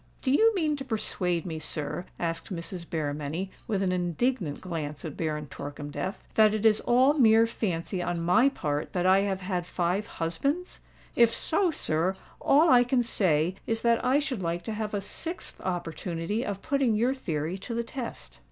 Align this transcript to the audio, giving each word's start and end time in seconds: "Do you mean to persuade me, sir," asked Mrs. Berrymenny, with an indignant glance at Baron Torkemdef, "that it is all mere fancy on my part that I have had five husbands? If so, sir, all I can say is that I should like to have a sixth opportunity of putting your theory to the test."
"Do 0.23 0.31
you 0.31 0.51
mean 0.55 0.75
to 0.77 0.83
persuade 0.83 1.45
me, 1.45 1.59
sir," 1.59 2.05
asked 2.19 2.51
Mrs. 2.51 2.87
Berrymenny, 2.89 3.51
with 3.67 3.83
an 3.83 3.91
indignant 3.91 4.59
glance 4.59 5.05
at 5.05 5.15
Baron 5.15 5.45
Torkemdef, 5.45 6.23
"that 6.33 6.55
it 6.55 6.65
is 6.65 6.79
all 6.79 7.13
mere 7.13 7.45
fancy 7.45 8.01
on 8.01 8.19
my 8.19 8.49
part 8.49 8.93
that 8.93 9.05
I 9.05 9.19
have 9.19 9.41
had 9.41 9.67
five 9.67 10.07
husbands? 10.07 10.79
If 11.15 11.31
so, 11.31 11.69
sir, 11.69 12.15
all 12.39 12.71
I 12.71 12.83
can 12.83 13.03
say 13.03 13.53
is 13.67 13.83
that 13.83 14.03
I 14.03 14.17
should 14.17 14.41
like 14.41 14.63
to 14.63 14.73
have 14.73 14.95
a 14.95 15.01
sixth 15.01 15.61
opportunity 15.61 16.43
of 16.43 16.63
putting 16.63 16.95
your 16.95 17.13
theory 17.13 17.59
to 17.59 17.75
the 17.75 17.83
test." 17.83 18.39